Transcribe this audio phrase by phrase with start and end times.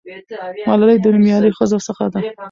[0.69, 2.19] ملالۍ د نومیالۍ ښځو څخه ده.